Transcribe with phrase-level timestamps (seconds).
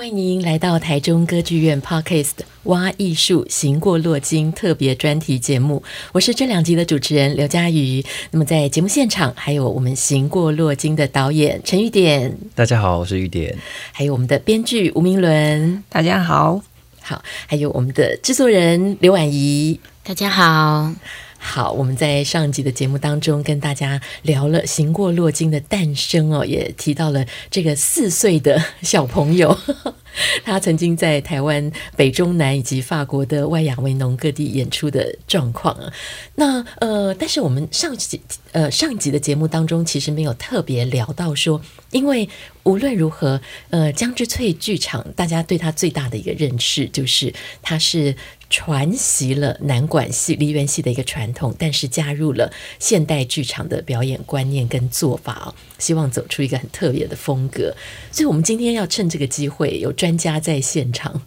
[0.00, 2.30] 欢迎您来到台中歌剧院 Podcast
[2.62, 8.02] 挖艺术行过洛金特别专题节目，我是这两集的主持人刘佳瑜。
[8.30, 13.54] 那么在节目现场还有我们行过洛金的导演陈玉典，大家好，我是玉典。
[13.92, 16.62] 还有我们的编剧吴明伦，大家好，
[17.02, 20.94] 好，还有我们的制作人刘婉仪，大家好。
[21.42, 29.58] 好，我们在上集的节目当中跟大家聊了行过洛金的诞生哦，也提到了这个四岁的小朋友，
[30.44, 35.90] 他曾经在台湾北中南以及法国的外亚维农各地演出的状况啊。
[36.34, 38.20] 那呃，但是我们上集
[38.52, 41.60] 呃上集的节目当中其实没有特别聊到说，
[41.90, 42.28] 因为
[42.64, 47.32] 无论如何，呃，江之翠剧场大家对他最大的一个认识就是
[47.62, 48.14] 他是。
[48.50, 57.72] 传袭了南管戏、梨园戏的一个传统，但是加入了现代剧场的表演观念跟做法哦，希望走出一个很特别的风格。
[58.10, 61.22] 所以，我们今天要趁这个机会，有专家在现场，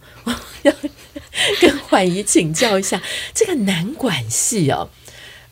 [0.62, 0.72] 要
[1.60, 4.90] 跟婉仪请教一下这个南管戏哦。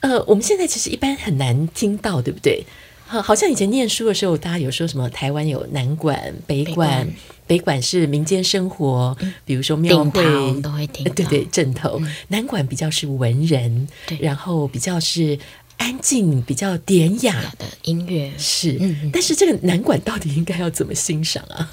[0.00, 2.64] 呃，我们现在其实一般很难听到，对不对？
[3.06, 7.08] 好像以前念书的时候，大家有说什么台湾有南管、北管。
[7.52, 9.14] 北管是民间生活，
[9.44, 12.00] 比如说庙会都会听，对对，枕头。
[12.28, 13.86] 南管比较是文人，
[14.20, 15.38] 然后比较是
[15.76, 18.32] 安静、比较典雅的音乐。
[18.38, 18.80] 是，
[19.12, 21.70] 但是这个南管到底应该要怎么欣赏啊？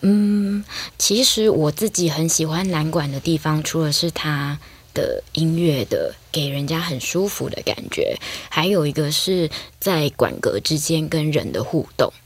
[0.00, 0.64] 嗯，
[0.98, 4.58] 其实我自己很喜欢南管的地方，除了是它
[4.94, 9.48] 的音乐的给人家很舒服的感觉，还有一个是
[9.78, 12.23] 在管阁之间跟人的互动哦。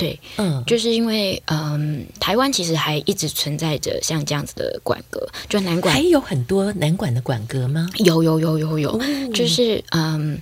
[0.00, 7.86] 对，嗯，就是因为，嗯，台湾其实还一直存在着像这样子的馆阁，就南管还有很多南管的馆阁吗？
[7.98, 9.00] 有有有有有，哦、
[9.34, 10.40] 就是，嗯，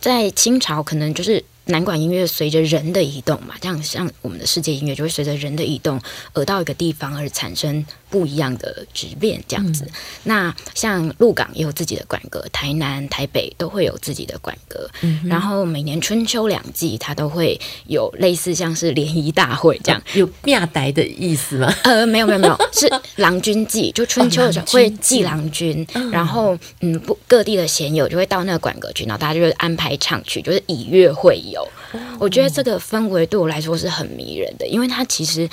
[0.00, 1.44] 在清朝可能就是。
[1.66, 6.00] 南管音乐随着人的移动嘛，这样像我们的世界音乐就会随着人的移动
[6.32, 9.84] 而到一个地方而产生不一样的质变，这样子。
[9.84, 9.92] 嗯、
[10.24, 14.90] 那像鹿港也有自己的管阁，台南、台北都会有自己的管阁。
[15.02, 21.72] 嗯、然后每年春秋两季，它都会有类似像是联谊大会这样，哦、有庙台的意思吗？
[21.84, 31.68] 呃，没有没有没有，是郎君祭，就春秋的时候会祭郎君，哦、然后嗯，不各地的贤友就会到那个管阁去，然后大家就会安排唱曲，就是以乐会友。
[31.92, 35.46] 有，我觉得这个氛围对我来说是很迷人的，因为它其实，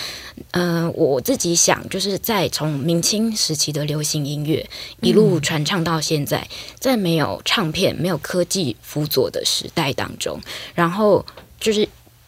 [0.51, 4.65] 嗯、呃，我自己想就是在从明清时期的流行音乐
[5.01, 6.47] 一路传唱到现在，
[6.79, 10.39] 在没有唱片、没有科技辅佐的时代当中，
[10.73, 11.25] 然后
[11.59, 11.85] 就是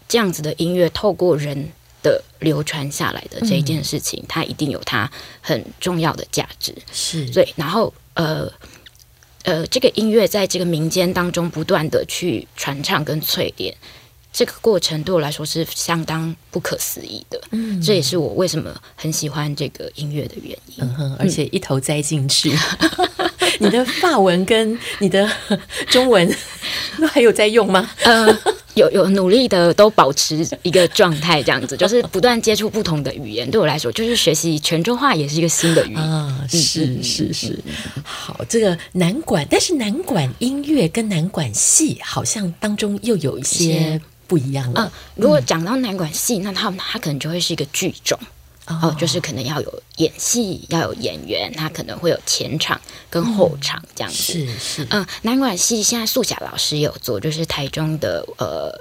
[0.09, 1.69] 这样子的音乐透过人
[2.03, 5.09] 的流传下来的这一件事情，它一定有它
[5.39, 8.51] 很重要的价值，是对，然后呃。
[9.44, 13.75] 呃，这个音乐在这个民间当中不断的去传唱跟淬炼，
[14.31, 17.41] 这个过程对我来说是相当不可思议的。
[17.51, 20.75] 嗯，这也是我为什么很喜欢这个音乐的原因。
[20.80, 22.56] 嗯哼，而且一头栽进去。
[23.61, 25.29] 你的法文跟你的
[25.88, 26.27] 中文
[26.99, 27.89] 都还有在用吗？
[28.03, 28.38] 呃。
[28.73, 33.51] 有有努力的都保持一个状态，这样子就是不断接触不同的语言。
[33.51, 36.47] 对我来说，就是学习泉州话也是一个新的语言啊！
[36.50, 37.59] 是是是，
[38.01, 44.85] 好，这个南管，但是南管音乐跟南管戏好像当中又有一些不一样了。
[44.85, 48.17] 嗯，如果讲到南管戏，那它它可能就会是一个剧种。
[48.81, 54.17] 哦，就是可能要有演戏，要有演员，他可能会有前场跟后场这样子。
[54.17, 58.71] 是是，嗯，南管系现在素霞老师有做，就是台中的呃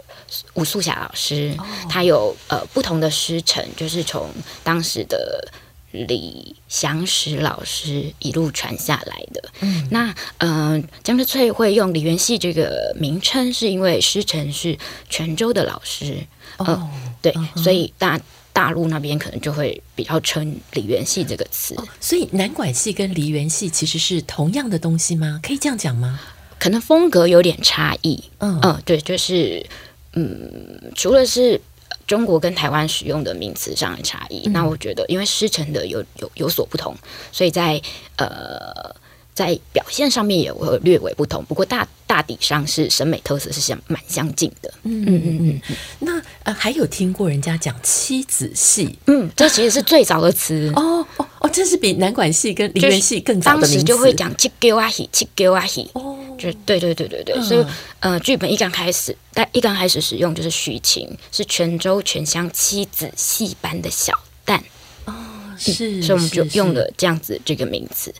[0.55, 4.31] 吴素霞老师，哦、他有呃不同的师承，就是从
[4.63, 5.49] 当时的
[5.91, 9.43] 李祥石老师一路传下来的。
[9.61, 14.79] 嗯，那嗯、呃，江之翠会用梨园戏这个名称，是因为师承是
[15.09, 16.27] 泉州的老师。
[16.59, 16.89] 呃、哦，
[17.23, 18.21] 对，嗯、所以大。
[18.61, 21.75] 大陆那边可能就会比较称梨园戏这个词。
[21.79, 25.41] 哦，所以南管戏跟梨园戏其实是同样的东西吗？
[25.43, 26.21] 可以这样讲吗？
[26.59, 28.23] 可能风格有点差异。
[28.37, 29.65] 嗯嗯，对，就是
[30.13, 31.59] 嗯，除了是
[32.07, 36.95] 中国跟台湾使用的名词上的差异，嗯、那我觉得因为师承的有有有所不同，
[37.33, 37.81] 所以在
[38.17, 38.95] 呃。
[39.41, 44.71] 在表现上面也会略微不同，不过大大抵上是审美特色是相蛮相近的。
[44.83, 45.77] 嗯嗯嗯嗯。
[46.01, 48.99] 那呃，还有听过人家讲妻子戏？
[49.07, 50.71] 嗯，这其实是最早的词。
[50.77, 53.63] 哦哦哦，这是比南管戏跟梨园戏更早的。
[53.63, 55.91] 当时就会讲七狗啊戏，七狗仔戏。
[55.95, 56.19] 哦。
[56.39, 57.65] 就对对对对对，嗯、所以
[58.01, 64.59] 呃，剧本一刚开始，但一刚开始使用就是许晴，是泉州泉乡妻子戏班的小旦
[65.05, 65.15] 哦，
[65.59, 68.15] 是，所以我们就用了这样子这个名字。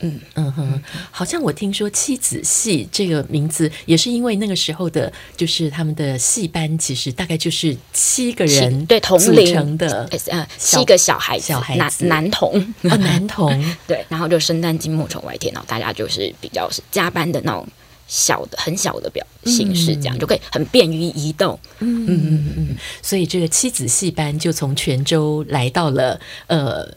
[0.00, 12.60] 嗯嗯哼，好像我听说妻子戏这个名字也是因为那个时候的，就是他们的戏班其实大概就是七个人对同龄成的，呃，七个小孩小孩男男童。
[12.84, 13.48] 啊男童。
[13.88, 17.66] 对，然后就生旦净末丑外天，然后大家就是比较是加班的那种
[18.06, 21.58] 小的很小的表形式，这样、嗯、就可以很便于移动。
[21.80, 26.88] 嗯嗯嗯嗯，所以这个妻子戏班就从泉州来到了呃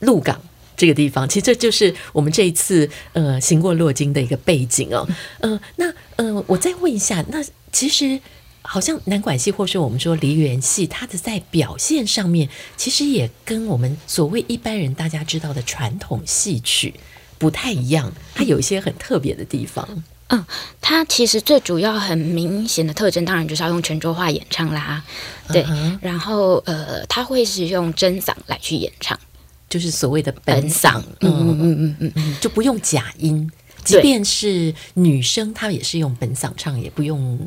[0.00, 0.38] 鹿港。
[0.78, 5.06] 这个地方，其实这就是我们这一次呃行过洛金的一个背景哦。
[5.40, 8.20] 呃，那呃，我再问一下，那其实
[8.62, 16.94] 好像南管戏，或是我们说梨园戏，它的在表现上面，其实也跟我们所谓一般人大家知道的传统戏曲
[17.38, 20.04] 不太一样，它有一些很特别的地方。
[20.28, 20.44] 嗯，
[20.80, 25.02] 它其实最主要很明显的特征，当然就是要用泉州话演唱啦。
[25.48, 25.98] 对，uh huh.
[26.02, 29.18] 然后呃，它会是用真嗓来去演唱。
[29.68, 33.50] 就是所谓的本嗓，嗯嗯嗯嗯嗯，就不用假音，
[33.84, 37.38] 即便是女生，她也是用本嗓唱，也不用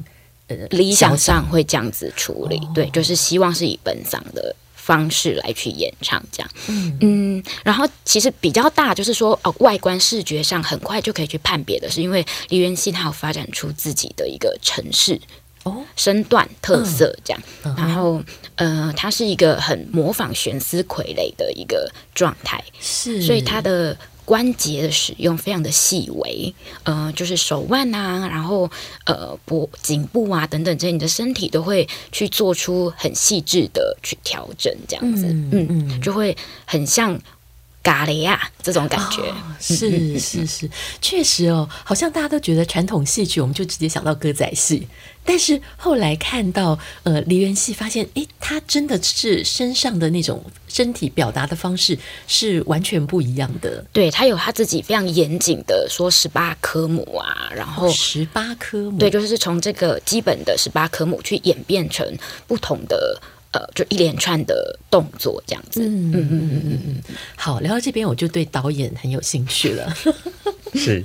[0.48, 6.98] 呃，理想上会这样子处理，对，就是希望是以本嗓的方式来去演唱，这样，嗯。
[7.02, 15.20] 嗯，然后其实比较大，就是说哦，外观视觉上很快就可以去判别的，是因为梨园戏它有发展出自己的一个程式。
[15.64, 18.22] 哦，身段特色这样，嗯、然后
[18.56, 26.54] 呃，它是一个很模仿悬丝傀儡的一个状态，是，所以它的关节的使用非常的细微，
[26.84, 28.70] 呃，就是手腕啊，然后
[29.06, 36.36] 呃脖颈部啊等等这些，你的身体都会去做出很细致的去调整，这样子，嗯嗯，嗯，就会
[36.66, 37.20] 很像。
[37.84, 40.70] 咖喱啊，这种感觉、哦、是是是，
[41.02, 44.88] 确实哦，好像大家都觉得传统戏曲，我们就直接想到歌仔戏，
[45.26, 51.98] 但是后来看到呃梨园戏，发现诶，他真的是身上的那种身体表达的方式
[52.28, 53.84] 是完全不一样的。
[53.92, 62.08] 对，他有他自己非常严谨的说十八科目啊，然后十八科目，对，就是从这个基本的十八科目去演变成
[62.46, 63.20] 不同的。
[63.52, 65.82] 呃，就一连串的动作这样子。
[65.82, 67.16] 嗯嗯嗯嗯嗯嗯。
[67.36, 69.94] 好，聊到这边，我就对导演很有兴趣了。
[70.74, 71.04] 是，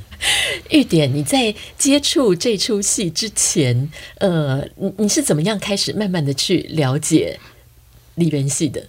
[0.71, 7.41] 玉典，你在接触这出戏之前，呃，你你是怎么样开始慢慢的去了解
[8.15, 8.81] 里边戏的？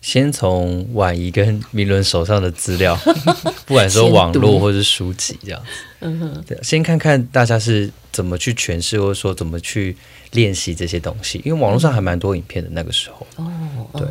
[0.00, 2.96] 先从婉仪跟明伦手上的资料，
[3.66, 5.66] 不管说网络或是书籍这样子。
[6.00, 9.94] 嗯哼，对，先看看大家是怎么去诠释，或者说怎么去。
[10.32, 13.26] 练习这些东西，因为网络上还蛮多影片的那个时候。
[13.36, 14.06] 哦，对，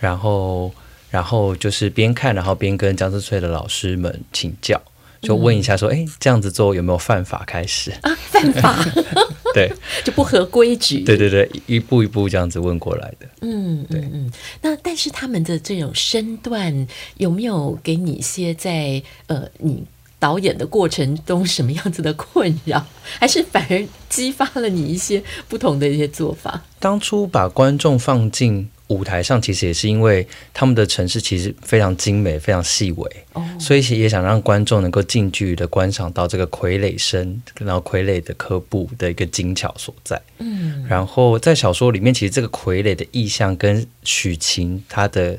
[0.00, 0.72] 然后，
[1.10, 4.80] 然后就是边看，然后边跟江之翠的老师们请教，
[5.20, 8.84] 就问一下说：“哎，这样子做有没有犯法？”开始啊，犯法？
[9.54, 9.70] 对，
[10.02, 11.00] 就不合规矩。
[11.00, 13.28] 对对对，一步一步这样子问过来的。
[13.42, 14.32] 嗯，对，嗯。
[14.62, 16.86] 那但是他们的这种身段
[17.18, 19.84] 有没有给你一些在呃你？
[20.22, 22.86] 导演的过程中什么样子的困扰，
[23.18, 26.62] 还是反而激发了你一些不同的一些做法？
[26.78, 30.24] 当初把观众放进舞台上，其实也是因为
[30.54, 40.22] 他们的城市其实非常精美、非常细微，哦，所以也想让观众能够近距离的观赏到这个傀儡身，然后傀儡的科布的一个精巧所在。
[40.38, 45.36] 嗯，然后在小说里面，其实这个傀儡的意象跟许晴她的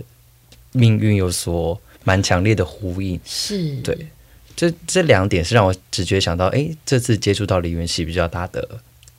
[0.74, 3.18] 命运有所蛮强烈的呼应。
[3.24, 3.98] 是对。
[4.64, 8.66] 这这两点是让我直觉想到，哎，这次接触到梨园戏比较大的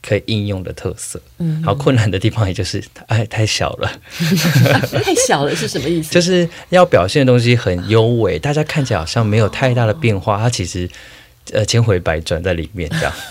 [0.03, 1.21] 可以应用的特色。
[1.37, 4.01] 嗯，然后困难的地方也就是，哎，太小了。
[5.05, 6.09] 太小了是什么意思？
[6.15, 10.89] 就是要表现的东西很优美，大家看起来好像没有太大的变化，它其实
[11.53, 13.13] 呃千回百转在里面这样。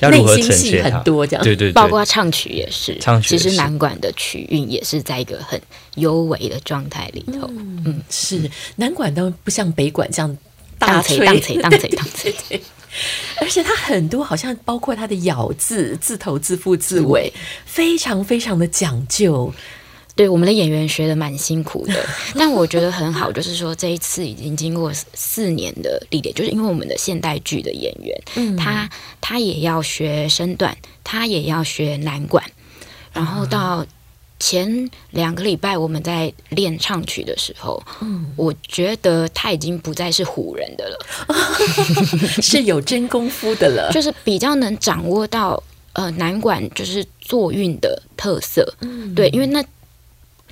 [0.00, 0.84] 要如何呈现？
[0.84, 5.60] 很多这样，对对对，包括唱曲也是，唱曲其实南管的曲韵也是在一个很
[5.96, 7.46] 优美的状态里头。
[7.48, 10.38] 嗯，嗯是南管都不像北管这样。
[10.78, 12.62] 大锤，大锤，大锤，大锤，
[13.40, 17.32] 而且它很多好像包括它的咬字、字头、字腹、字尾，
[17.64, 19.52] 非常非常的讲究。
[20.14, 21.94] 对，我们的演员学的蛮辛苦的，
[22.34, 32.44] 但我觉得很好，就是说这一次已经经过四年的历练，就是因为我们的现代剧的演员，嗯，他他也要学身段，他也要学南管，
[33.12, 33.86] 然后到。
[34.40, 40.98] 前两个礼拜我们在练唱曲的时候，嗯，我觉得他已经不再是唬人的了，
[42.40, 49.64] 是有真功夫的了， 就是比较能掌握到呃南管就是作韵的特色，嗯，对，因为那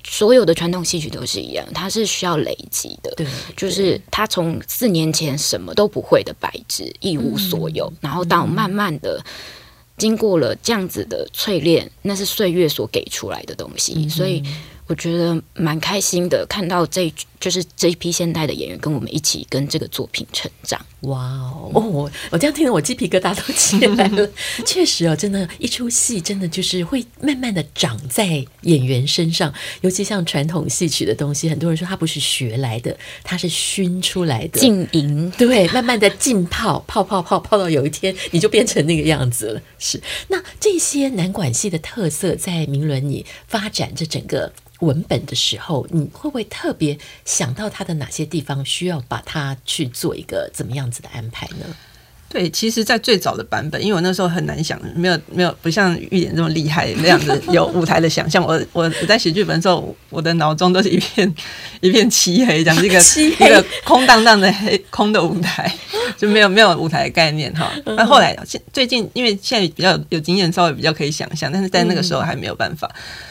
[0.08, 3.12] 所有的传统戏曲都是一样，它是需要累积的。
[3.16, 3.26] 对，
[3.56, 9.20] 就是他从四年前什么都不会的白纸，一无所有，嗯、然后到慢慢的
[9.96, 14.42] 经过了这样子的淬炼，那是岁月所给出来的东西，嗯、所以。
[14.86, 20.80] 我觉得蛮开心的，看到这就是这一批现代的演员跟我们一起跟这个作品成长。
[21.00, 21.70] 哇哦！
[21.74, 24.28] 我我这样听得我鸡皮疙瘩都起来了。
[24.64, 29.52] 确实哦，真的，一出戏真的就是会慢慢的长在演员身上。
[29.80, 35.30] 尤其像传统戏曲的东西，很多人说它不是学来的，它是熏出来的，浸淫。
[35.32, 39.60] 对，慢慢的浸泡，泡泡泡泡到有一天你就变成那个样子了。
[39.78, 40.00] 是。
[40.28, 44.52] 那这些南管戏的特色，在明伦你发展这整个。
[44.80, 51.76] 文本的时候，你会不会特别想到它的哪些地方需要把它去做一个怎么样子的安排呢？
[52.28, 58.44] 对，其实，在最早的版本，因为我那时候很难想，没有没有不像玉典这么厉害那样子 有舞台的想象。
[58.44, 61.32] 我我我在写剧本的时候，我的脑中都是一片
[61.80, 65.72] 一片漆黑，这样一个一个空荡荡的黑空的舞台，
[66.18, 67.72] 就没有没有舞台的概念哈。
[67.84, 72.90] 那后来现最近，因为现在比较有经验，稍微比较可以想象，但是在那个时候还没有办法。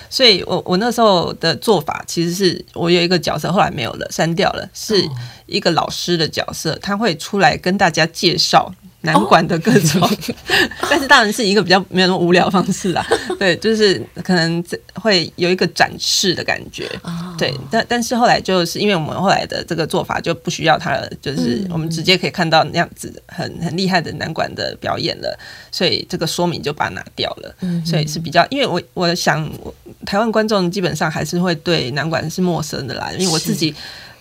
[0.10, 5.06] 所以我我那时候的做法，其实是我有一个角色，后来没有了，删掉了，是
[5.46, 8.74] 一个老师的角色，他会出来跟大家介绍。
[9.02, 10.10] 南管的各种，哦、
[10.90, 13.06] 但是当然是一个比较没有那么无聊的方式啦。
[13.38, 16.90] 对，就是可能会有一个展示的感觉。
[17.04, 25.38] 哦、对，但但是后来就是因为我们后来的这个做法就不需要他了，就是我们直接可以看到那样子很很厉害的南管的表演了，
[25.72, 27.56] 所以这个说明就把它拿掉了。
[27.60, 29.48] 嗯，所以是比较，因为我我想
[30.04, 33.76] 台湾观众基本上还是会对南管是陌生的啦，因为我自己。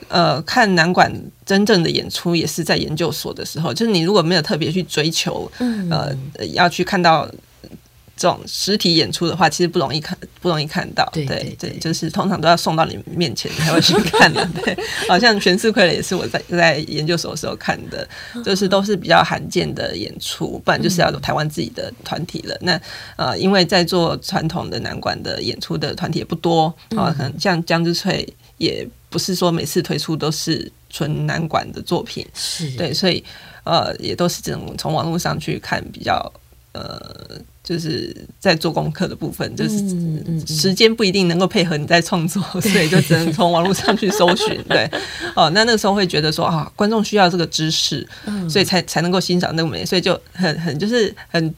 [0.08, 1.12] 呃，看南管
[1.46, 7.26] 真正的演出也是在研究所的时候，就是你如果没有特别去追求，嗯、呃，要去看到
[8.16, 11.08] 这种实体演出的话，其实不容易看，不容易看到。
[11.12, 11.24] 对
[11.58, 14.46] 对，就是通常都要送到你面前才会去看的。
[14.62, 14.76] 对，
[15.08, 18.06] 好像《全是傀儡》也是我在在研究所的时候看的，
[18.44, 22.56] 就是都是比较罕见的演出，不然就是要有台湾自己的团体了。
[22.60, 22.80] 那
[23.16, 28.86] 呃，因为在做传统的南管的演出的团体也不多啊，可能像江之翠也。
[29.14, 33.23] 不是说每次推出都是纯男管的作品，是对，所以
[33.62, 36.33] 呃，也都是这种从网络上去看比较
[36.73, 39.78] 呃，就是在做功课的部分，就是
[40.52, 44.61] 时间不一定能够配合你在创作，嗯嗯嗯，所以就只能从网络上去搜寻。
[44.68, 44.90] 对，
[45.37, 48.04] 哦，那那个时候会觉得说啊，观众需要这个知识，
[48.50, 51.54] 所以才才能够欣赏那么美，所以就很很就是很。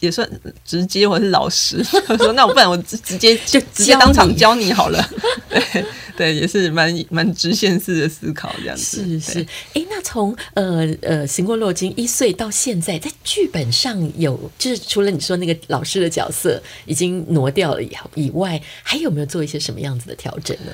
[0.00, 0.28] 也算
[0.64, 1.82] 直接，或是老实
[2.18, 5.10] 说，那我不然我直直接就直接当场教你好了。
[5.48, 5.84] 对
[6.16, 9.02] 对，也是蛮蛮直线式的思考这样子。
[9.02, 20.72] 是是，哎，那从呃呃，行过洛金一岁到现在，在剧本上有就是除了你说那个老师的角色已经挪掉了以以外，还有没有做一些什么样子的调整呢？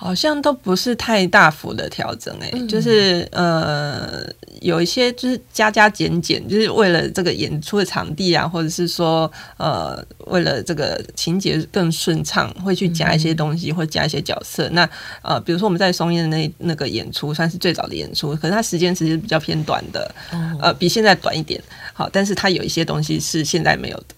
[0.00, 4.24] 好像都不是太大幅的调整，欸，哎、嗯，就是呃，
[4.60, 14.68] 有一些就是加加减减，就是为了这个演出的场地啊，或者是说呃，为了这个情节更顺畅，会去加一些东西，或加一些角色。
[14.68, 14.90] 嗯、那
[15.22, 21.60] 呃，比如说我们在松烟的那那个演出，算是最早的演出，可是它时间其实比较偏短的，哦、呃，比现在短一点。
[21.92, 24.14] 好，但是它有一些东西是现在没有的。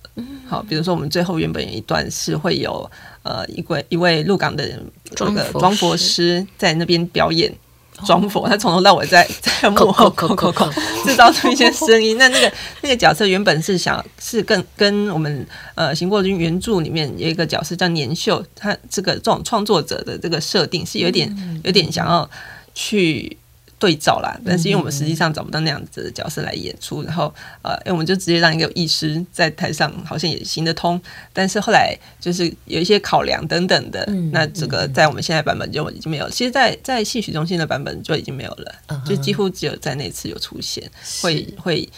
[0.48, 2.90] 好，比如说我们最后原本有一段是会有
[3.22, 4.64] 呃一位一位鹿港的
[5.18, 7.52] 那个装佛师在那边表演
[8.06, 10.70] 装佛，他从头到尾在 在幕后口口口
[11.04, 12.16] 制造出一些声音。
[12.16, 22.28] 那那个那个角色原本是想是更跟我们呃行过军原著里面有一个角色叫年秀，他这个这种创作者的这个设定是有点有点想要
[22.74, 23.36] 去。
[23.80, 31.00] 对照啦，但是因为我们实际上找不到那样子的角色来演出，然后呃，因为我们就直接让一个艺师在台上，好像也行得通。
[31.32, 36.28] 但是后来就是有一些考量等等的，那这个在我们现在版本就已经没有。
[36.28, 40.86] 其实在，在在戏曲中心的版本就已经没有了，就几乎只有在那次有出现，
[41.22, 41.88] 会会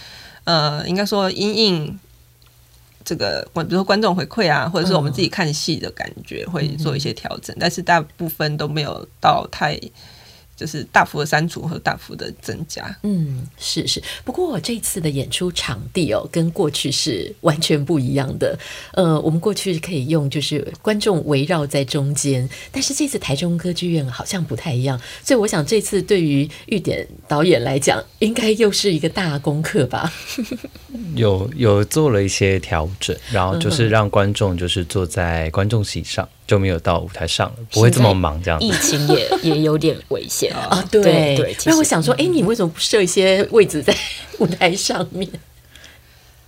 [0.45, 1.99] 呃，应该说因应
[3.05, 9.77] 这个，比如说观众回馈啊，或者是我们自己看戏的感觉，会做一些调整，但是大部分都没有到太。
[10.62, 12.97] 就是大幅的删除和大幅的增加。
[13.02, 14.00] 嗯，是是。
[14.25, 18.57] 不过我这次的演出场地哦，跟过去是完全不一样的。
[18.92, 25.00] 呃，我们过去可以用就是观众围绕在中间，但是这次台中歌剧院好像不太一样。
[25.25, 30.12] 所以我想这次对于玉典导演来讲，应该又是一个大功课吧？
[31.16, 36.28] 有有做了一些调整，然后就是让观众就是坐在观众席上。
[36.52, 38.66] 就没有到舞台上了，不会这么忙这样子。
[38.66, 41.56] 疫情也也有点危险啊， 对对。
[41.64, 43.97] 那我想说，哎，你为什么不设一些位置在
[44.38, 45.26] 舞台上面？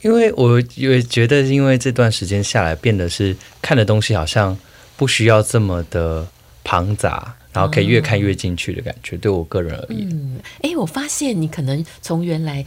[0.03, 4.55] 因为我也觉得，因为这段时间下来，变得是看的东西好像
[4.99, 6.29] 不需要这么的
[6.63, 9.17] 庞杂，然后可以越看越进去的感觉。
[9.17, 12.63] 对我个人而言，嗯，哎，我发现你可能从原来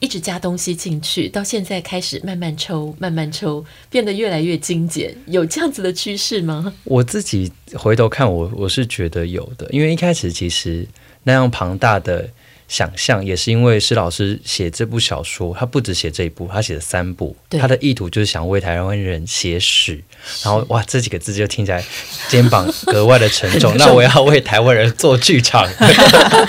[0.00, 6.72] 一直加东西进去，到现在开始慢慢抽，慢慢抽，变得越来越精简，有这样子的趋势吗？
[6.84, 10.86] 我自己回头看我，我是觉得有的，因为一开始其实
[11.24, 12.28] 那样庞大的。
[12.68, 17.34] 想象也是因为施老师写这部小说，他不止写这一部，他写了三部。
[17.58, 20.02] 他的意图就是想为台湾人写史。
[20.44, 21.82] 然后哇，这几个字就听起来
[22.28, 23.74] 肩膀格外的沉重。
[23.78, 25.66] 那我要为台湾人做剧场。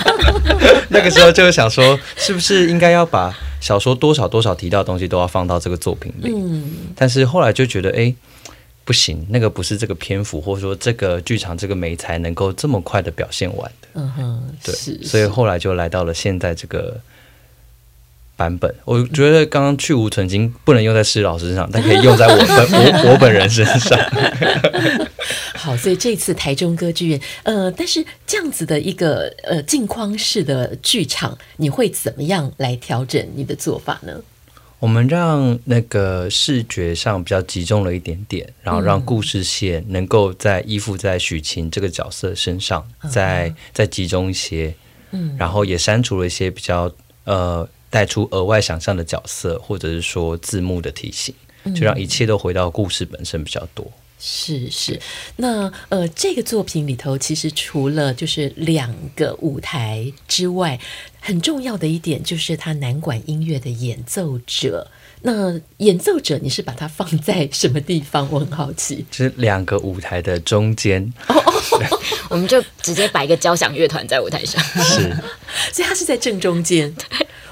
[0.90, 6.30] 那个时候就想说，是不是应该要把小说多少多少提到的东西都要放到这个作品里？
[6.34, 6.70] 嗯。
[6.94, 8.14] 但是后来就觉得，哎。
[8.90, 13.88] 不行，那个不是这个篇幅，或者说这个剧场这个美才能够这么快的表现完的。
[13.94, 17.00] 嗯哼，对，所以后来就来到了现在这个
[18.34, 18.74] 版本。
[18.84, 22.58] 我觉得刚刚去无存菁不能用在施老师身上，但可以用在我本
[23.06, 23.96] 我我本人身上。
[25.54, 34.20] 好，所以这次台中歌剧院，呃，但是这样子的一个呃镜框式的剧场，你会怎么样来调整你的做法呢？
[34.80, 44.74] 我们让那个视觉上比较集中了一点点，然后让故事线能够在依附在许晴这个角色身上，再再集中一些，
[45.10, 46.90] 嗯，然后也删除了一些比较
[47.24, 51.34] 呃带出额外想象的角色，或者是说字幕的提醒，
[51.74, 53.92] 就让一切都回到故事本身比较多。
[54.22, 55.00] 是是，
[55.36, 60.78] 那呃，这个作品里头其实除了就是两个舞台之外，
[61.20, 64.90] 很重要的一点就是它南管音乐的演奏者。
[65.22, 68.28] 那演奏者你是把它放在什么地方？
[68.30, 69.06] 我很好奇。
[69.10, 74.62] 就是两个舞台的中间，哦哦 我们就直接摆一个交响乐团在舞台上。
[74.82, 75.10] 是，
[75.72, 76.94] 所以它是在正中间。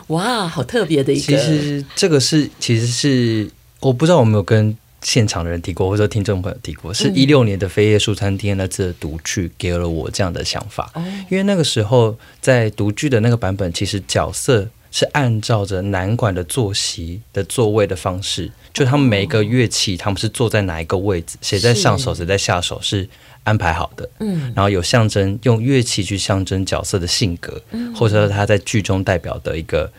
[0.09, 1.23] 哇，好特别的一个。
[1.23, 4.77] 其实这个是，其实是我不知道我有没有跟。
[5.03, 10.93] 现场的人提过，或者说听众朋友提过，是一六年的《飞叶书餐厅》那次的读剧给了我这样的想法。
[11.31, 23.09] 因为那个时候在读剧的那个版本，其实角色是按照着南管的坐席的座位的方式，就他们每一个乐器，他们是坐在哪一个位置，谁在上手，谁在下手，是
[23.45, 24.09] 安排好的。
[24.19, 27.63] 嗯，然后有象征，用乐器去象征角色的性格，
[27.95, 29.91] 或者说他在剧中代表的一个。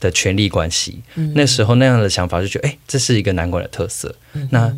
[0.00, 4.14] 的权力关系，嗯、那时候那样的想法就觉得，哎、欸，这是一个南管的特色。
[4.34, 4.72] 嗯、那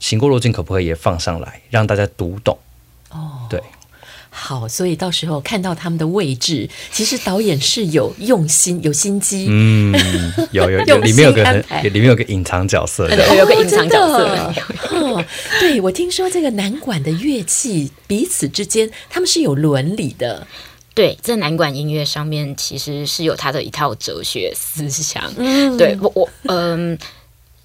[0.00, 2.58] 行过路径可不可以也放上来，让大家读懂？
[3.10, 3.62] 哦，对，
[4.30, 9.46] 好，所以到时候看到他们的位置，其实导演是有用心、有心机。
[9.48, 9.94] 嗯，
[10.50, 14.52] 有有 有，里面有个很，里面有个隐藏角色，对，有个隐藏角色。
[14.90, 15.24] 哦，
[15.60, 20.46] 对，我听说这个南管的乐器彼此之间，他们是有伦理的。
[20.96, 25.30] 对，在南管音乐上面，其实是有他的一套哲学思想。
[25.36, 26.98] 嗯，对我我嗯，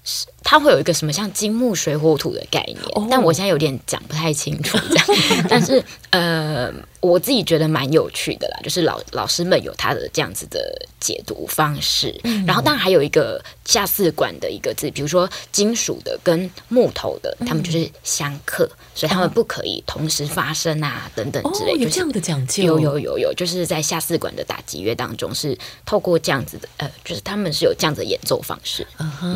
[0.04, 5.06] 是他会有一个什么像金木水火土的概念，哦、但我现在有点讲不太清楚这样。
[5.48, 6.72] 但是呃。
[7.02, 21.78] 我自己觉得蛮有趣的啦，就是老老师们有他的这样子的解读方式，嗯、然后当然还有一个下四管的一个字，比如说金属的跟木头的，他们就是相克，嗯、所以他们不可以同时发生啊，等等之类的。
[21.78, 22.62] 有这样的讲究？
[22.62, 28.86] 有有有有，就是在下四管的打击乐当中，是透过这样子的，呃，就是他们是有这样子的演奏方式，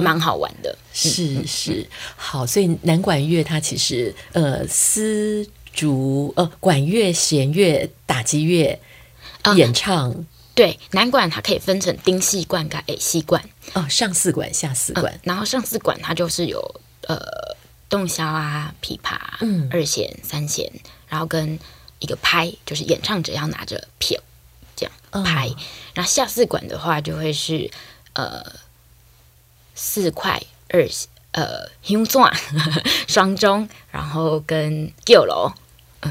[0.00, 0.78] 蛮、uh 好玩的。
[0.92, 5.44] 是是，好，所以南管乐它其实呃丝。
[5.76, 8.80] 主呃管乐、弦乐、打击乐、
[9.54, 17.20] 演唱，呃、对，南管它可以分成丁系管跟 A 系管哦，上四管、下四管，呃、然后上四管它就是有呃
[17.90, 20.72] 洞箫啊、琵琶、嗯、二弦、三弦，
[21.08, 21.58] 然后跟
[21.98, 24.18] 一个拍，就是演唱者要拿着片
[24.74, 25.56] 这样拍，哦、
[25.92, 27.70] 然后下四管的话就会是
[28.14, 28.42] 呃
[29.74, 30.88] 四块二
[31.32, 32.34] 呃胸钻
[33.06, 35.52] 双钟，然后跟九楼。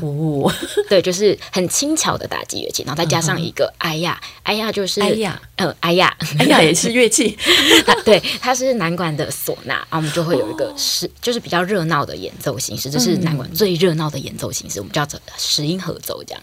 [0.02, 0.52] 哦，
[0.90, 7.38] 对，就是很轻巧的打击乐器，然后再加上一个哎呀，哎呀，就是哎呀，嗯，哎呀，哎呀，也是乐器，
[8.06, 16.42] 对，它是南管的唢呐，然后我们就会有一个是，就是比较热闹的演奏形式，这是南管最热闹的演奏形式，我们叫做十音合奏这样。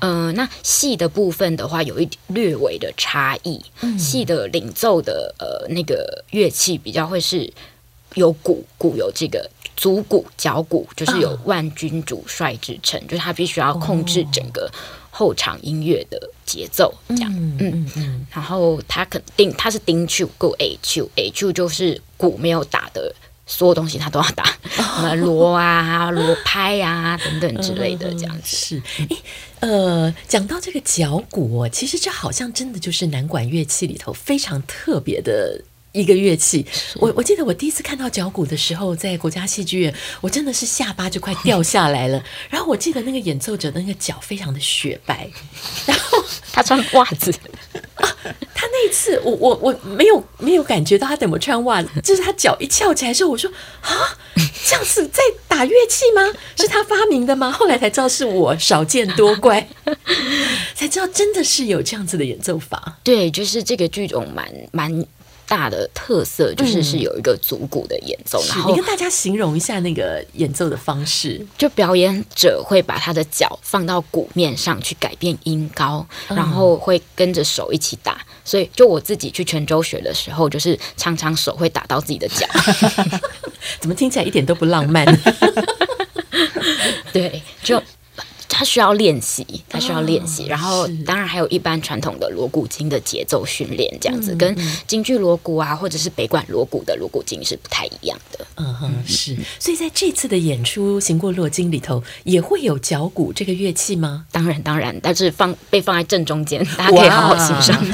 [0.00, 3.60] 嗯，那戏的部分的话，有一点略微的差异，
[3.98, 7.52] 细的领奏的呃那个乐器比较会是
[8.14, 9.50] 有鼓，鼓有这个。
[9.76, 14.70] 足鼓、脚鼓就是有万军主帅之称，就是他必须要控制整个
[15.10, 17.30] 后场音乐的节奏，这样。
[17.34, 18.26] 嗯嗯嗯。
[18.32, 23.14] 然后他肯定他是丁手够 A 手，A 手就是鼓没有打的
[23.46, 28.56] 所有东西他都要打，什么锣啊、锣拍啊等等之类的，这样子。
[28.56, 28.82] 是。
[29.08, 29.16] 诶，
[29.60, 35.60] 呃，讲到这个脚鼓，其实这好像真的就是南管乐器里头非常特别的。
[35.96, 36.64] 一个乐器。
[36.96, 42.22] 我我记得我第一次看到脚鼓的时候，在国家戏剧院，我真的是下巴就快掉下来了。
[42.50, 45.28] 然后我记得那个演奏者的那个脚非常的雪白，
[45.86, 47.32] 然后他穿袜子。
[47.94, 48.04] 啊，
[48.54, 54.18] 他那一次我我我没有没有感觉到他怎么穿袜子，就是他脚一翘起来的时候，我说啊，
[54.66, 56.22] 这样子在打乐器吗？
[56.56, 57.50] 是他发明的吗？
[57.50, 59.66] 后来才知道是我少见多怪，
[60.74, 62.98] 才知道真的是有这样子的演奏法。
[63.02, 65.06] 对，就是这个剧种蛮蛮。
[65.46, 71.44] 大的特色就是是有一个足鼓的演奏，嗯、然后你跟大家形容一下那个演奏的方式。
[71.56, 78.20] 就表演者会把他的脚放到鼓面上去改变音高，嗯、然后会跟着手一起打。
[78.44, 82.46] 所以，就我自己去泉州学的时候，就是常常手会打到自己的脚。
[83.80, 85.04] 怎么听起来一点都不浪漫？
[87.12, 87.82] 对，就。
[88.56, 98.46] 他需要练习，它需要练习，哦、然后当然还有一般传统的锣鼓经的节奏训练，这样子、嗯、跟京剧锣鼓啊，或者是北管锣鼓的锣鼓经是不太一样的。
[98.54, 99.36] 嗯哼，是。
[99.58, 104.24] 所以在这次的演出《行过洛津》里头，也会有脚鼓这个乐器吗？
[104.32, 107.86] 当然，当然，但是放被放在正中间，大家可以好好欣赏。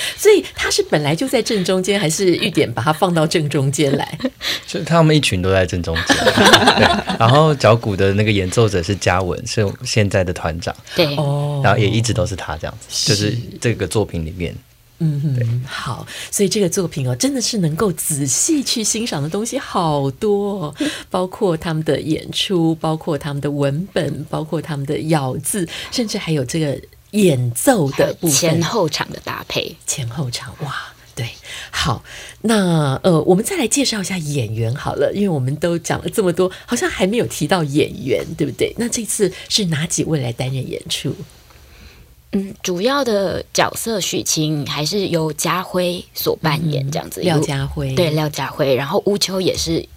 [0.16, 4.18] 所以他是本来就在正中间，还是玉典把它放到正中间来？
[4.66, 6.16] 就他们一群都在正中间。
[6.76, 10.74] 对，然后脚鼓的那个演奏者是嘉文，是现在的团长。
[10.94, 14.54] 对，哦然后也一直都是他这样子，是就是这个作品里面。
[15.00, 20.74] 嗯哼，好，所以这个作品哦，真的是能够仔细去欣赏的东西好多哦，
[21.08, 26.76] 包括他们的演出，包括他们的文本，包括他们的咬字，甚至还有这个。
[27.12, 30.74] 演奏的部分，前后场的搭配，前后场哇，
[31.14, 31.28] 对，
[31.70, 32.02] 好，
[32.42, 38.74] 那呃，我们再来介绍一下演员好了，因为我们都讲了这么多，好像还没有提到演员，对不对？
[38.76, 41.14] 那这次是哪几位来担任演出？
[42.32, 47.22] 嗯，主要的角色许晴还是由家辉所扮演，这样子。
[47.22, 49.88] 廖家辉，对，廖家辉，然后乌秋也是。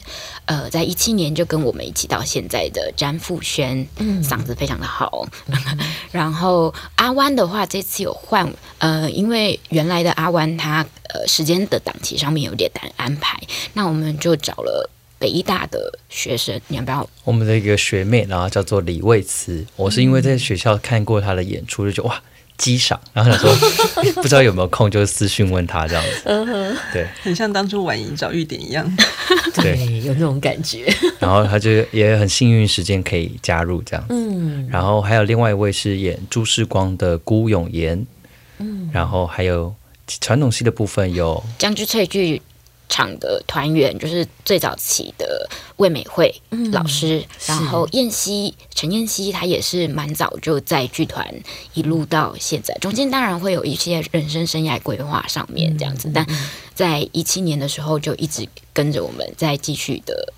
[0.45, 5.27] 呃，在一七年就跟我们一起到现在的詹富轩，嗯，嗓子非常的好。
[5.47, 5.77] 嗯、
[6.11, 13.39] 然后阿湾的话，这次有换，呃，因为原来的阿湾他呃时间的档期上面有点难安排，
[13.73, 17.09] 那我们就找了北大的学生，你要不要？
[17.23, 22.21] 我们的一个学妹，然后叫做李卫慈，我是因为在学校看过她的演出，就觉得哇。
[22.61, 23.51] 机赏，然后想说
[24.21, 26.21] 不知道有没有空，就私讯问他这样子。
[26.25, 28.87] 嗯哼，对，很像当初婉莹找玉典一样，
[29.55, 30.85] 对，有那种感觉。
[31.19, 34.13] 然后他就也很幸运，时间可以加入这样子。
[34.13, 38.05] 嗯，然后还有另外一位是演朱世光的辜永言。
[38.59, 39.73] 嗯，然后还有
[40.19, 42.39] 传统戏的部分有江剧翠剧
[42.91, 46.31] 场的团员，就是最早期的魏美惠
[46.71, 51.25] 老师，嗯、然后燕西陈燕西，她也是蛮早就在剧团
[51.73, 56.27] 一路到现在，中间当然会有一些人生生涯规划上面这样子，嗯、但
[56.75, 60.33] 在一七年的时候就一直跟着我们在继续的。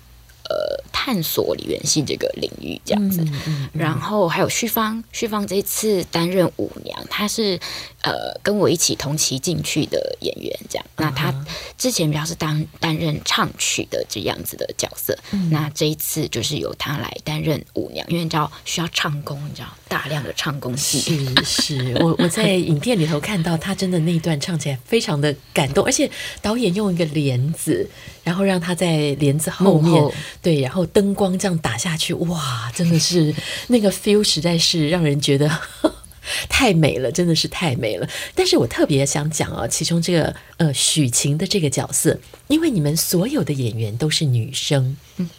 [0.54, 7.58] 呃，探索梨园戏这个领域这样子，嗯然后还有旭芳，旭芳这次担任舞娘，她是
[8.02, 10.86] 呃跟我一起同期进去的演员，这样。
[10.96, 11.34] 那她
[11.76, 21.00] 之前比较是当担任唱曲的这样子的角色，嗯、那这一次就是由她来担任舞娘，因为你知道需要唱功，你知道大量的唱功戏。
[21.00, 26.08] 是是，我我在影片里头看到她真的那一段唱起来非常的感动，而且
[26.40, 27.90] 导演用一个帘子。
[28.24, 30.10] 然后让她在帘子后面，后
[30.44, 33.34] 对，然后灯光这样打下去，哇，真的是
[33.68, 35.50] 那个 feel，实在是让人觉得
[36.50, 38.06] 太美了，真的是太美了。
[38.34, 45.30] 但是我特别想讲啊，其中这个呃许晴的这个角色，因为你们所有的演员都是女生，嗯，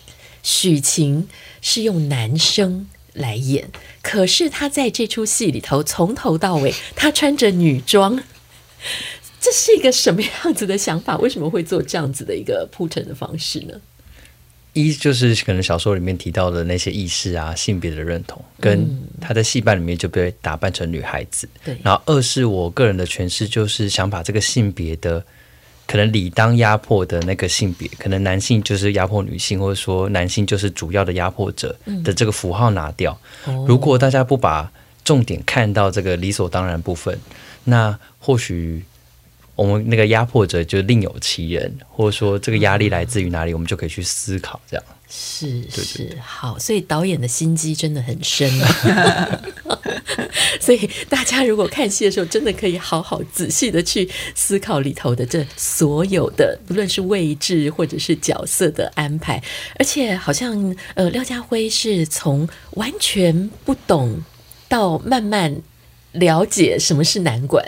[0.41, 1.27] 许晴
[1.61, 3.69] 是用男生来演，
[4.01, 8.23] 可是她在这出戏里头从头到尾， 她穿着女装。
[9.39, 11.15] 这是一个什么样子的想法？
[11.19, 13.79] 为什么会做这样子的一个铺陈的方式呢？
[14.75, 18.85] 一就是可能小说里面提到的那些意识啊，性别的认同，跟
[19.21, 21.47] 他在戏班里面就被打扮成女孩子。
[21.63, 21.79] 对、嗯。
[21.83, 25.23] 然后二是我个人的诠释，就是想把这个性别的
[25.87, 33.17] 可能理当压迫的那个性别，可能男性就是压迫女性，或者说男性就是主要的压迫者的这个符号拿掉。
[33.47, 34.69] 嗯、如果大家不把
[35.05, 37.17] 重点看到这个理所当然部分，
[37.63, 38.83] 那或许。
[39.55, 44.59] 我们那个压迫者就另有其人，或者说这个压力来自于哪里，我们就可以去思考。
[44.69, 49.41] 这样是是好，所以导演的心机真的很深啊。
[50.59, 59.41] 所以大家如果看戏的时候，真的可以好好仔细的去思考里头的这所有的，不论是位置或者是角色的安排。
[59.77, 64.21] 而且好像呃，廖家辉是从完全不懂
[64.67, 65.55] 到慢慢
[66.13, 67.63] 了解什么是难管。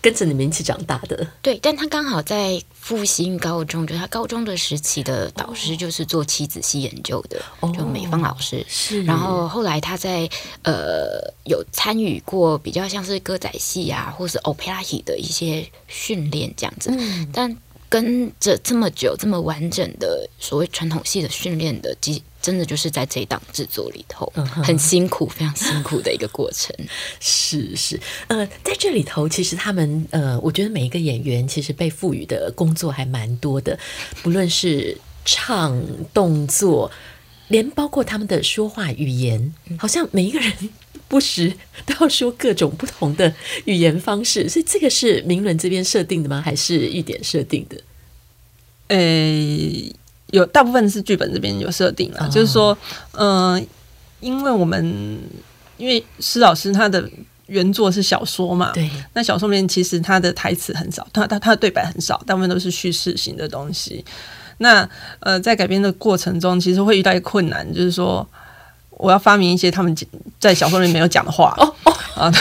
[0.00, 1.26] 跟着你们一起长大的。
[1.42, 8.64] 对，但他刚好在复兴高中，就他高中的时期的导师就是做棋子戏研究的，哦、就美方老师。
[8.68, 10.28] 是，然后后来他在
[10.62, 17.56] 呃有参与过比较像是歌仔戏啊，或是 opera 的一些训练这样子，嗯、但。
[17.90, 26.74] 跟着这么久、这么完整的所谓传统戏的训练的，机真的就是在这一档制作里头，很辛苦、非常辛苦的一个过程。
[27.20, 33.76] 是是，呃，在这里头，其实他们呃，我觉得每一个演员其实被赋予的工作还蛮多的，
[34.22, 35.78] 不论是唱、
[36.14, 36.90] 动作，
[37.48, 40.52] 连包括他们的说话语言，好像每一个人
[41.10, 41.52] 不时
[41.84, 44.48] 都要说各种不同的语言方式。
[44.48, 46.40] 所以这个是明伦这边设定的吗？
[46.40, 47.76] 还是玉典设定的？
[48.86, 49.96] 诶、欸，
[50.30, 52.78] 有大部分是剧本这边有设定了，哦、就是说，
[53.12, 53.66] 嗯、呃，
[54.20, 55.18] 因为我们
[55.76, 57.10] 因为施老师他的
[57.46, 64.04] 原作是小说嘛，对，那小说里面其实他的台词很少，他他他的对白很少，大部分都是叙事型的东西。
[64.58, 64.88] 那
[65.20, 68.28] 呃，在改编的过程中，其实会遇到一个困难，就是说
[69.00, 69.96] 我要发明一些他们
[70.38, 71.54] 在小说里面没有讲的话。
[71.58, 72.32] 哦哦啊，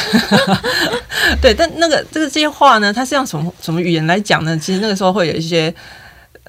[1.42, 4.58] 对，但那个这个这些话呢，它是用什么什么语言来讲呢？
[4.58, 5.74] 其实那个时候会有一些。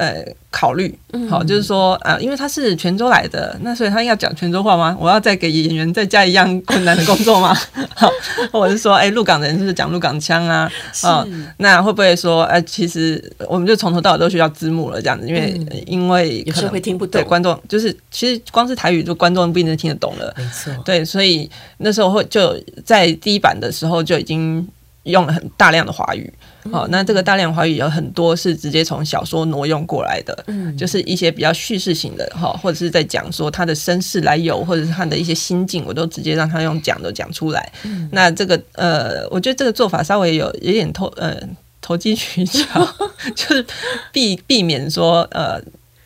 [0.00, 4.96] 呃，考虑好，就是说啊、呃，因为他是泉州来的，那所以他要讲泉州话吗？
[4.98, 7.54] 我要再给演员再加一样困难的工作吗？
[7.94, 8.10] 好，
[8.50, 10.60] 或者是说，哎、欸，鹿港人是不是讲鹿港腔啊？
[10.60, 24.66] 啊是、哦，那会不会说，哎、呃，其实我们就从头到尾都需要字幕了，这样子，因为、因为有时候会听不懂，对观众就是其实光是台语，就观众不一定听得懂了，没错，对，所以那时候会就在第一版的时候就已经
[25.02, 26.32] 用了很大量的华语。
[26.70, 37.72] 好、哦，那这个大量华语有很多是直接从小说挪用过来的，嗯，就是一些比较叙事型的哈，或者是在讲说他的身世来由，或者是他的一些心境，我都直接让他用讲的讲出来。
[37.84, 41.34] 嗯，那这个呃，我觉得这个做法稍微有有点投呃
[41.80, 42.86] 投机取巧，
[43.34, 43.64] 就是
[44.12, 45.58] 避避免说呃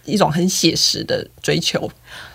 [0.05, 1.91] 一种很写实的追求，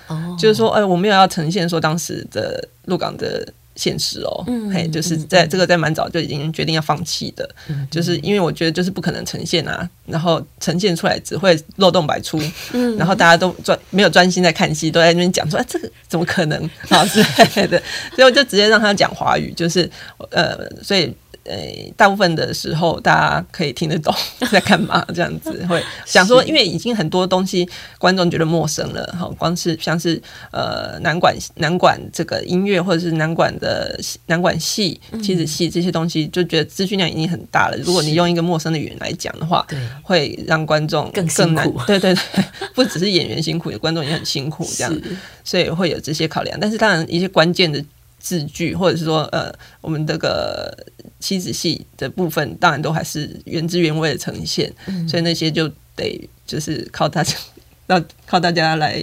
[0.08, 3.48] 哦，就是说，哎、呃，我没有要呈现说当时的鹿港的。
[3.80, 12.41] 现实哦，嗯、嘿，就是在这个在蛮早就已经决定要放弃的，嗯、就是因为我觉得就是不可能呈现啊，然后呈现出来只会漏洞百出，
[12.74, 17.22] 嗯、然后大家都专没有专心在看戏，都在那边讲说，哎，这个怎么可能啊之
[17.56, 17.82] 类的，
[18.15, 19.89] 所以我就直接让他讲华语，就是
[20.32, 21.13] 呃，所以。
[21.45, 21.56] 呃，
[21.98, 24.13] 大部分的时候大家可以听得懂
[24.52, 27.67] 在干嘛，这样子会想说，因为已经很多东西
[27.98, 37.78] 观众觉得陌生了，哈，光是像是呃南管南管这个音乐，或者是南管的南管戏、妻子戏这些东西，就觉得资讯量已经很大了。
[37.84, 41.72] 如果你用一个陌生的语言来讲的话，对，会让观众更更难。
[41.86, 42.44] 对对对，
[42.76, 45.02] 不只是演员辛苦，观众也很辛苦，这样，
[45.44, 46.60] 所以会有这些考量。
[46.60, 47.84] 但是当然，一些关键的。
[48.22, 50.78] 字句，或者是说，呃，我们这个
[51.22, 57.34] 妻子戏的部分，当然都还是原汁原味的呈现，嗯、所以那些就得就是靠大家，
[57.88, 59.02] 要靠大家来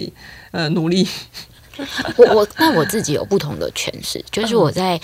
[0.51, 1.07] 呃努力。
[2.15, 5.01] 我我那我自己有不同的诠释，就是我在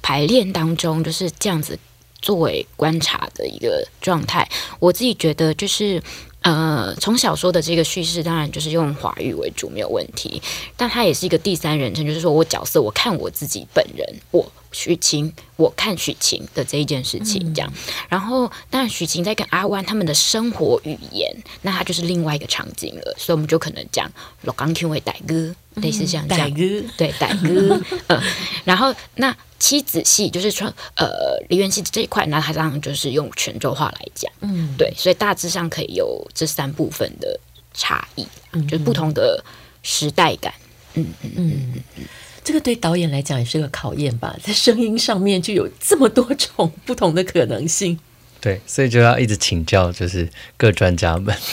[0.00, 1.76] 排练当中就是这样子
[2.22, 6.02] 作为观察的一个状态，我自己觉得就是。
[6.42, 10.40] 呃，从小说的这个叙事，当然就是用华语为主，没有问题。
[10.74, 17.70] 但它也是一个第三人称，就是说我角色，我看我自己本人，我许晴，我看许晴的这一件事情，这样。
[17.74, 23.14] 嗯、然后，当然许晴在跟阿湾他们的生活语言，那它就是另外一个场景了。
[23.18, 24.10] 所以，我们就可能讲
[24.42, 27.80] “老刚 Q 为歹哥”，类似像这样，嗯、对歹哥。
[28.08, 28.22] 嗯，
[28.64, 29.36] 然后那。
[29.60, 37.38] 妻子戏就是说，呃，梨园戏这一块，那它当然就是用泉州话来讲，嗯，对，所以大致上可以有这三部分的
[37.74, 39.44] 差异，嗯，就是不同的
[39.82, 40.54] 时代感，
[40.94, 42.04] 嗯嗯嗯嗯，
[42.42, 47.98] 这个对导演来讲也是个考验吧，在声音上面就有这么多种不同的可能性，
[48.40, 51.36] 对，所以就要一直请教，就是各专家们。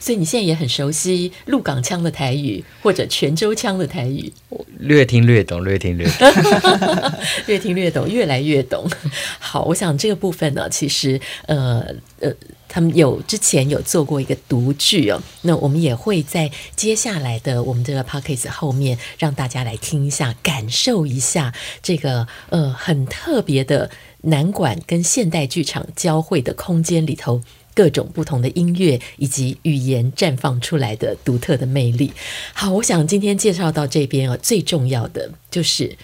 [0.00, 4.32] 所以你现在也很熟悉鹿港腔的台语或者泉州腔的台语，
[4.80, 6.28] 略听略懂，略听略懂，
[7.46, 8.84] 略听略懂，越来越懂。
[9.38, 11.84] 好，我想这个部分呢，其实呃
[12.18, 12.32] 呃，
[12.72, 23.90] 他们有之前有做过一个独剧哦，那我们也会在接下来的我们这个 podcast 后面让大家来听一下，感受一下这个呃很特别的
[24.22, 27.42] 南管跟现代剧场交汇的空间里头。
[27.74, 32.12] 各种不同的音乐以及语言绽放出来的独特的魅力。
[32.52, 35.96] 好，我想今天介绍到这边啊，最重要的就是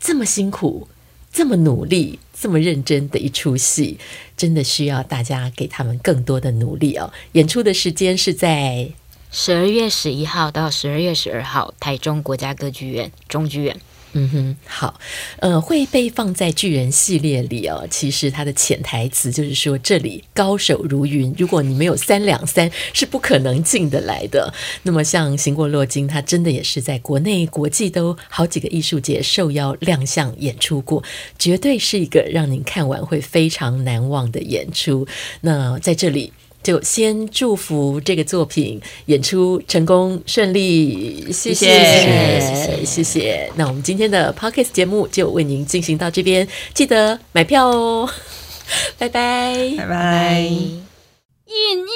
[0.00, 0.88] 这么辛苦、
[1.32, 3.98] 这么努力、这么认真的一出戏，
[4.36, 7.12] 真的需要大家给他们更多的努力哦。
[7.32, 8.88] 演出的时间是在
[9.30, 13.76] 十二月十一号到十二月十二号，台中国家歌剧院中剧院。
[14.18, 14.98] 嗯哼，好，
[15.40, 17.86] 呃，会被放在巨人系列里哦。
[17.90, 24.50] 其实它的潜台词就是说，这里高手如云，如果你没有三两三，是不可能进得来的。
[24.84, 31.04] 那么，像《行过洛金》，它真的也是在国内、国际都好几个艺术节受邀亮相演出过，
[31.38, 35.06] 绝对是一个让您看完会非常难忘的演出。
[35.42, 36.32] 那在这里。
[36.66, 41.64] 就先祝福这个作品演出成功顺利，谢谢。
[41.64, 43.52] 谢谢，谢谢，谢谢。
[43.54, 48.10] 那我们今天的 Podcast 节目就为您进行到这边，记得买票哦，
[48.98, 49.74] 拜拜。
[49.78, 50.40] 拜拜。
[50.40, 50.80] 一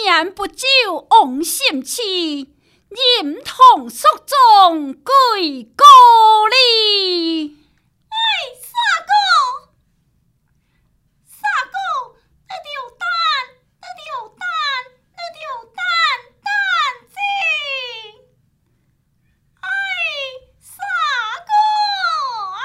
[0.04, 0.64] 言不久
[1.10, 2.00] 王心痴，
[3.18, 5.82] 忍痛肃宗归故
[6.46, 7.56] 里。
[8.06, 8.14] 哎，
[8.62, 8.70] 傻
[9.02, 9.10] 哥，
[11.26, 11.74] 傻哥，
[12.48, 13.02] 那条蛋，
[13.80, 14.46] 那条蛋。
[15.42, 15.80] 有蛋
[16.44, 16.48] 蛋
[17.08, 17.16] 精，
[19.60, 19.66] 哎，
[20.60, 20.74] 三
[21.46, 21.52] 哥
[22.52, 22.60] 啊，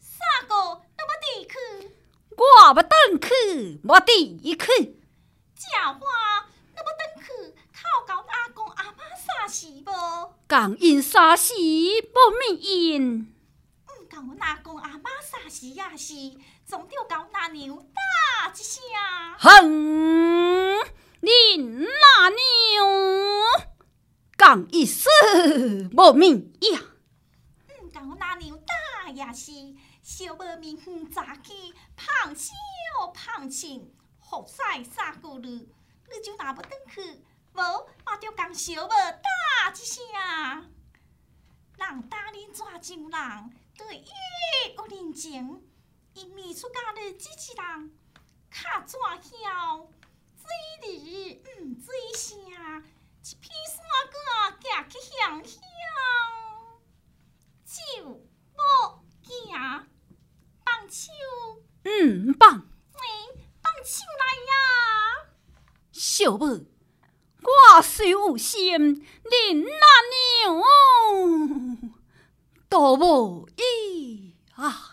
[0.00, 1.54] 三哥，你要地去？
[2.68, 4.56] 我不等去，我地去。
[5.54, 6.00] 假话，
[6.74, 7.54] 你要等去？
[7.72, 9.92] 靠搞阿公阿妈啥事不？
[10.48, 11.54] 讲因啥事
[12.12, 13.20] 不明因？
[13.86, 15.96] 唔讲我阿公阿妈啥事呀？
[15.96, 16.14] 是
[16.66, 18.82] 总要搞那牛打一声。
[19.38, 20.80] 哼，
[21.20, 22.36] 恁那牛
[24.36, 25.08] 讲一声
[25.92, 26.80] 无明呀？
[27.80, 28.55] 唔讲我那牛打
[29.16, 29.50] 也是
[30.02, 32.52] 小妹明远早起，胖笑
[33.14, 37.24] 胖亲，好晒三个日，你就拿不等去，
[37.54, 40.04] 无我就讲小妹打一声。
[41.78, 43.50] 人打恁怎就人？
[43.76, 44.10] 对，伊
[44.76, 45.66] 有人情，
[46.12, 47.98] 因未出嫁的机器人，
[48.50, 49.88] 卡怎晓？
[50.36, 50.46] 水
[50.82, 53.76] 里唔水声，一片山
[54.12, 54.16] 歌
[54.62, 55.60] 行去乡乡，
[57.64, 59.86] 就无行，
[60.64, 61.10] 放手，
[61.82, 63.00] 嗯，放，喂
[63.60, 64.54] 放手来呀，
[65.90, 66.44] 小妹，
[67.42, 69.86] 我虽有心，恁那
[70.44, 71.92] 娘。
[72.68, 74.92] 都无依啊！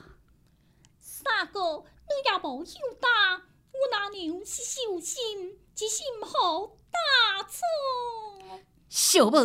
[1.00, 3.08] 三哥，你也无晓得，
[3.72, 7.62] 我那娘是小心，只是唔好打错。
[8.90, 9.38] 小妹，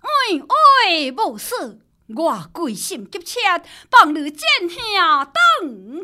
[0.00, 0.08] 哎
[0.86, 1.80] 哎，无事，
[2.16, 3.40] 我归心急切，
[3.90, 5.32] 放你见下等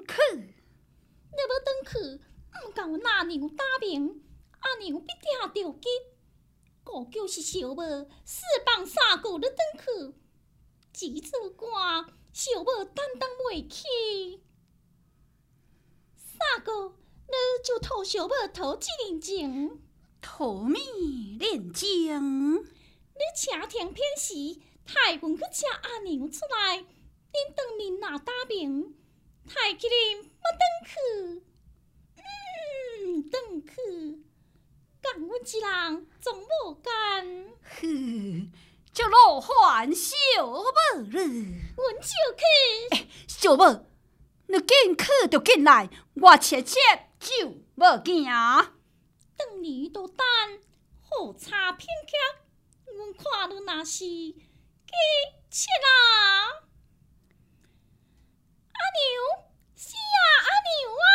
[0.07, 0.15] 去。
[0.37, 2.21] 你要等去，
[2.67, 4.23] 毋甲我那娘打平，
[4.61, 5.89] 阿娘必定着急。
[6.85, 7.83] 个就是小妹，
[8.27, 10.15] 四帮三哥你等去。
[10.93, 14.43] 急着赶，小妹担当袂起。
[16.15, 19.81] 三哥，你就托小妹讨几人情？
[20.21, 22.57] 讨米连情。
[22.57, 24.35] 你请听片时，
[24.87, 28.95] 太君去请阿娘出来，恁当面拿大名，
[29.47, 31.43] 太吉林不等去。
[32.17, 34.25] 嗯，等去，
[35.01, 37.47] 干阮一人总无干。
[37.63, 38.53] 哼。
[38.93, 40.15] 就落还小
[40.47, 42.45] 妹了，阮就去。
[42.93, 43.81] 欸、小妹，
[44.47, 46.79] 你紧去就紧来，我切切
[47.19, 48.25] 就无惊。
[49.37, 50.25] 等你都等，
[51.03, 54.05] 好差片刻，阮看你那是，
[55.51, 55.87] 切啦！
[58.73, 61.07] 阿牛，是啊，阿牛啊！